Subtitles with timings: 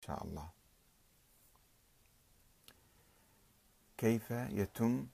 [0.00, 0.48] شاء الله.
[3.98, 5.06] كيف يتم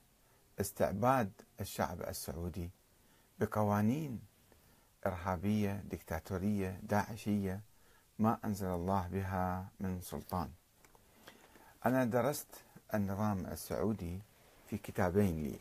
[0.60, 2.70] استعباد الشعب السعودي
[3.40, 4.20] بقوانين
[5.06, 7.60] إرهابية دكتاتورية داعشية
[8.18, 10.50] ما أنزل الله بها من سلطان؟
[11.86, 12.46] أنا درست
[12.94, 14.20] النظام السعودي
[14.66, 15.58] في كتابين لي.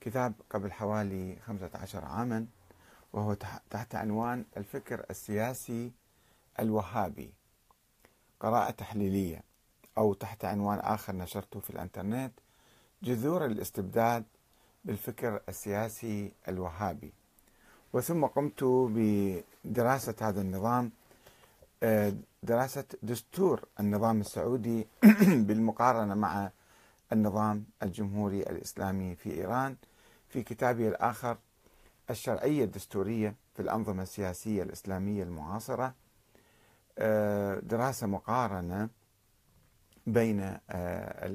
[0.00, 2.46] كتاب قبل حوالي 15 عاما
[3.12, 3.34] وهو
[3.70, 5.92] تحت عنوان الفكر السياسي
[6.60, 7.32] الوهابي.
[8.42, 9.42] قراءة تحليلية
[9.98, 12.32] أو تحت عنوان آخر نشرته في الإنترنت
[13.02, 14.24] جذور الاستبداد
[14.84, 17.12] بالفكر السياسي الوهابي.
[17.92, 20.90] وثم قمت بدراسة هذا النظام
[21.82, 24.86] آه، دراسة دستور النظام السعودي
[25.46, 26.50] بالمقارنة مع
[27.12, 29.76] النظام الجمهوري الإسلامي في إيران.
[30.28, 31.36] في كتابي الآخر
[32.10, 35.94] الشرعية الدستورية في الأنظمة السياسية الإسلامية المعاصرة
[37.62, 38.88] دراسة مقارنة
[40.06, 41.26] بين آه،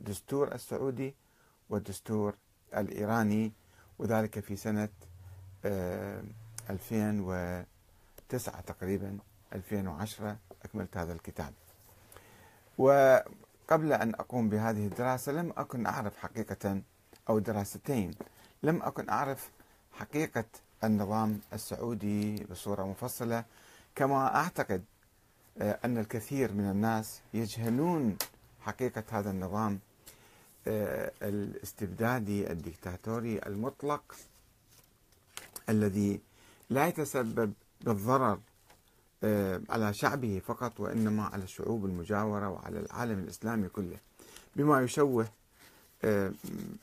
[0.00, 1.14] الدستور السعودي
[1.70, 2.34] والدستور
[2.76, 3.52] الإيراني
[3.98, 4.88] وذلك في سنة
[5.64, 7.66] 2009
[8.58, 9.18] آه، تقريبا
[9.52, 11.52] 2010 أكملت هذا الكتاب.
[12.78, 16.82] وقبل أن أقوم بهذه الدراسة لم أكن أعرف حقيقة
[17.28, 18.10] أو دراستين.
[18.62, 19.50] لم أكن أعرف
[19.92, 20.44] حقيقة
[20.84, 23.44] النظام السعودي بصورة مفصلة.
[23.94, 24.99] كما أعتقد آه،
[25.58, 28.16] أن الكثير من الناس يجهلون
[28.60, 29.78] حقيقة هذا النظام
[30.66, 34.14] آه، الاستبدادي الدكتاتوري المطلق
[35.68, 36.20] الذي
[36.70, 38.38] لا يتسبب بالضرر
[39.24, 43.96] آه، على شعبه فقط وإنما على الشعوب المجاورة وعلى العالم الإسلامي كله.
[44.56, 45.26] بما يشوه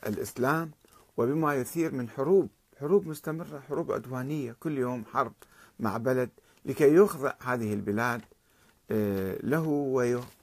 [0.06, 0.70] الإسلام
[1.16, 2.48] وبما يثير من حروب
[2.80, 5.32] حروب مستمرة حروب عدوانية كل يوم حرب
[5.80, 6.30] مع بلد
[6.64, 8.37] لكي يخضع هذه البلاد آه،
[8.90, 9.68] له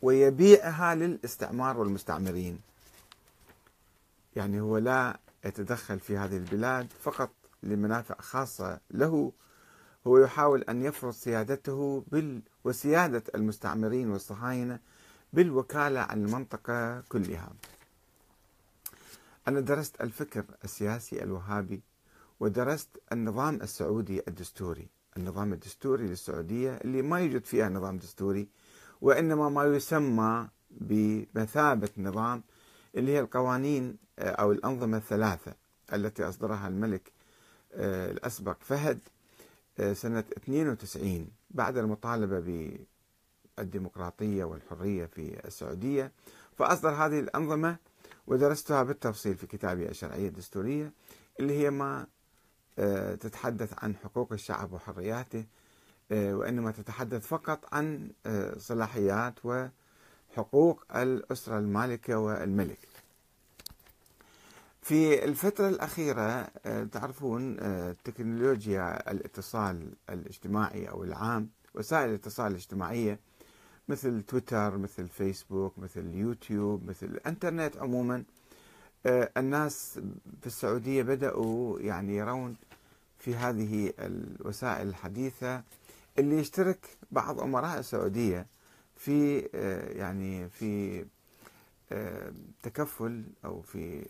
[0.01, 2.59] ويبيعها للاستعمار والمستعمرين.
[4.35, 7.29] يعني هو لا يتدخل في هذه البلاد فقط
[7.63, 9.31] لمنافع خاصة له.
[10.07, 14.79] هو يحاول أن يفرض سيادته بال وسيادة المستعمرين والصهاينة
[15.33, 17.49] بالوكالة عن المنطقة كلها.
[19.47, 21.81] أنا درست الفكر السياسي الوهابي
[22.39, 24.87] ودرست النظام السعودي الدستوري.
[25.17, 28.47] النظام الدستوري للسعودية اللي ما يوجد فيها نظام دستوري
[29.01, 32.43] وإنما ما يسمى بمثابة نظام
[32.95, 35.53] اللي هي القوانين آه، أو الأنظمة الثلاثة
[35.93, 37.11] التي أصدرها الملك
[37.73, 38.99] آه، الأسبق فهد
[39.79, 42.39] آه، سنة 92 بعد المطالبة
[43.57, 46.11] بالديمقراطية والحرية في السعودية.
[46.57, 47.77] فأصدر هذه الأنظمة
[48.27, 50.91] ودرستها بالتفصيل في كتابي الشرعية الدستورية
[51.39, 52.07] اللي هي ما
[53.19, 55.45] تتحدث عن حقوق الشعب وحرياته
[56.11, 62.79] آه، وإنما تتحدث فقط عن آه، صلاحيات وحقوق الأسرة المالكة والملك.
[64.81, 66.43] في الفترة الأخيرة
[66.91, 67.57] تعرفون
[68.03, 73.19] تكنولوجيا الاتصال الاجتماعي أو العام وسائل الاتصال الاجتماعية
[73.87, 78.23] مثل تويتر مثل فيسبوك مثل يوتيوب مثل الإنترنت عموما
[79.05, 79.99] الناس
[80.41, 82.55] في السعودية بدأوا يعني يرون
[83.19, 85.63] في هذه الوسائل الحديثة
[86.19, 86.79] اللي يشترك
[87.11, 88.45] بعض أمراء السعودية
[88.97, 91.05] في آه، يعني في
[91.91, 92.31] آه،
[92.63, 94.05] تكفل أو في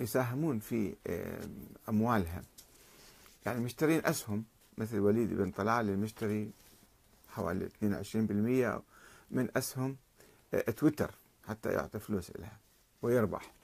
[0.00, 1.48] يساهمون في آه،
[1.88, 2.42] أموالها
[3.46, 4.44] يعني مشترين أسهم
[4.78, 6.50] مثل وليد بن طلال المشتري
[7.28, 8.82] حوالي 22%
[9.30, 9.96] من أسهم
[10.76, 11.10] تويتر
[11.48, 12.56] حتى يعطي فلوس لها
[13.02, 13.61] ويربح.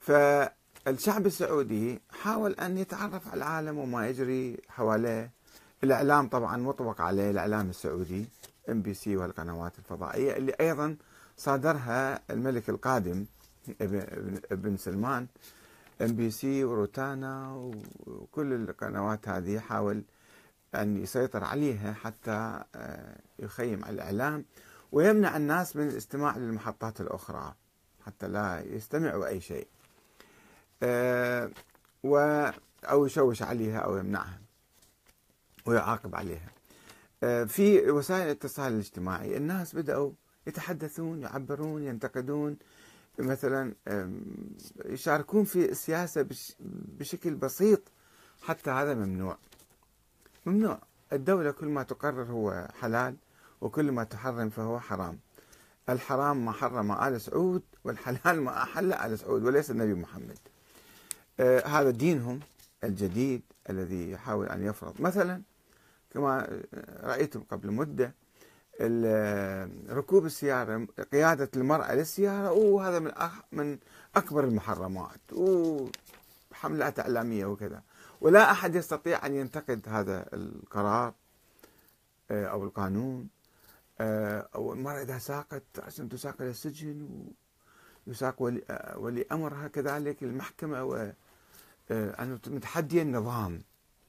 [0.00, 0.12] ف
[0.88, 5.30] الشعب السعودي حاول أن يتعرف على العالم وما يجري حواليه.
[5.84, 8.26] الإعلام طبعا مطبق عليه الإعلام السعودي
[8.68, 10.96] إم بي سي والقنوات الفضائية اللي أيضا
[11.36, 13.24] صادرها الملك القادم
[14.52, 15.26] ابن سلمان.
[16.02, 17.54] إم بي سي وروتانا
[18.06, 20.02] وكل القنوات هذه حاول
[20.74, 24.44] أن يسيطر عليها حتى آه، يخيم على الإعلام
[24.92, 27.54] ويمنع الناس من الاستماع للمحطات الأخرى
[28.06, 29.66] حتى لا يستمعوا أي شيء.
[32.04, 32.16] و
[32.84, 34.40] أو يشوش عليها أو يمنعها
[35.66, 36.50] ويعاقب عليها.
[37.22, 40.12] آه، في وسائل الاتصال الاجتماعي الناس بدأوا
[40.46, 42.56] يتحدثون يعبرون ينتقدون
[43.18, 43.74] مثلا
[44.84, 46.26] يشاركون في السياسة
[46.98, 47.82] بشكل بسيط
[48.42, 49.38] حتى هذا ممنوع.
[50.46, 50.78] ممنوع.
[51.12, 53.16] الدولة كل ما تقرر هو حلال
[53.60, 55.18] وكل ما تحرم فهو حرام.
[55.88, 60.38] الحرام ما حرم آل سعود والحلال ما أحل آل سعود وليس النبي محمد.
[60.46, 60.59] آه،
[61.40, 62.40] هذا دينهم
[62.84, 65.00] الجديد الذي يحاول أن يفرض.
[65.00, 65.42] مثلا
[66.10, 66.62] كما
[67.02, 68.14] رأيتم قبل مدة
[69.90, 73.12] ركوب السيارة قيادة المرأة للسيارة وهذا من
[73.52, 73.78] من
[74.16, 75.20] أكبر المحرمات.
[75.32, 77.82] وحملات إعلامية وكذا.
[78.20, 81.14] ولا أحد يستطيع أن ينتقد هذا القرار
[82.30, 83.28] آه، أو القانون.
[84.00, 85.62] آه، أو المرأة إذا ساقت
[86.10, 87.49] تساق إلى السجن ويساق
[88.38, 91.10] ولي, آه، ولي أمرها كذلك المحكمة و
[91.90, 93.62] أنه متحدية النظام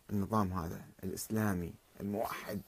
[0.09, 2.61] النظام هذا الإسلامي الموحد.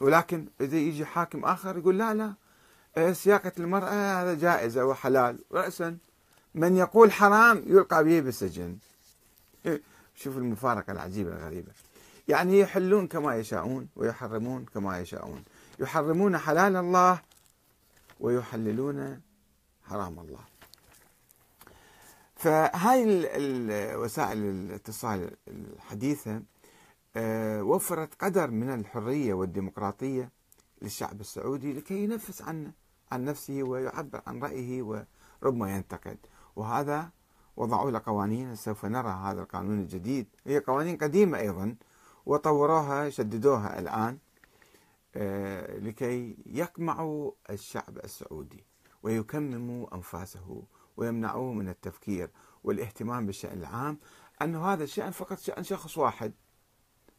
[0.00, 5.38] ولكن إذا يجي حاكم آخر يقول لا لا سياقة المرأة هذا جائزة وحلال.
[5.52, 5.96] رأسا
[6.54, 8.76] من يقول حرام يلقى به بالسجن
[10.14, 11.72] شوف المفارقة العجيبة الغريبة.
[12.28, 15.44] يعني يحلون كما يشاءون ويحرمون كما يشاءون.
[15.78, 17.20] يحرمون حلال الله
[18.24, 19.20] ويحللون
[19.82, 20.44] حرام الله.
[22.36, 23.04] فهاي
[23.36, 26.42] الوسائل الاتصال الحديثة
[27.16, 30.30] آه، وفرت قدر من الحرية والديمقراطية
[30.82, 32.72] للشعب السعودي لكي ينفس عن
[33.12, 36.18] عن نفسه ويعبر عن رأيه وربما ينتقد.
[36.56, 37.10] وهذا
[37.56, 40.26] وضعوا له قوانين سوف نرى هذا القانون الجديد.
[40.46, 41.76] هي قوانين قديمة أيضا
[42.26, 44.18] وطوروها شددوها الآن.
[45.78, 48.64] لكي يقمعوا الشعب السعودي
[49.02, 50.62] ويكمموا أنفاسه
[50.96, 52.30] ويمنعوه من التفكير
[52.64, 53.98] والاهتمام بالشأن العام
[54.42, 56.32] أنه هذا الشأن فقط شأن شخص واحد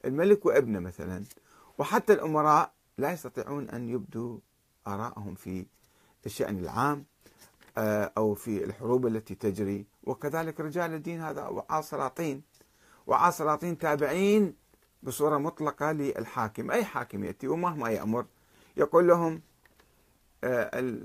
[0.06, 1.24] الملك وابنه مثلا.
[1.78, 4.40] وحتى الأمراء لا يستطيعون أن يبدوا
[4.88, 5.66] آرائهم في
[6.26, 7.06] الشأن العام
[7.78, 9.86] آه، أو في الحروب التي تجري.
[10.04, 12.44] وكذلك رجال الدين هذا وعاء سلاطين
[13.08, 14.56] وعاء سلاطين تابعين
[15.06, 16.72] بصورة مطلقة للحاكم.
[16.72, 18.26] أي حاكم يأتي ومهما يأمر
[18.78, 19.42] يقول لهم
[20.44, 21.00] آه،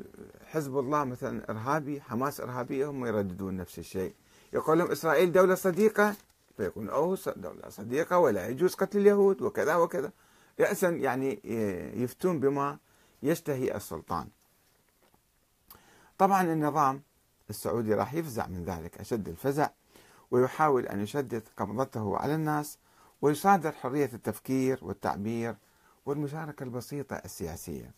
[0.47, 4.14] حزب الله مثلا إرهابي حماس إرهابية هم يرددون نفس الشيء.
[4.52, 6.14] يقول لهم إسرائيل دولة صديقة
[6.56, 10.12] فيكون أو دولة صديقة ولا يجوز قتل اليهود وكذا وكذا.
[10.61, 11.41] رأسا يعني
[12.03, 12.79] يفتون بما
[13.23, 14.29] يشتهي السلطان.
[16.19, 17.03] طبعا النظام
[17.50, 19.70] السعودي راح يفزع من ذلك أشد الفزع
[20.31, 22.79] ويحاول أن يشدد قبضته على الناس
[23.22, 25.56] ويصادر حرية التفكير والتعبير
[26.06, 27.94] والمشاركة البسيطة السياسية.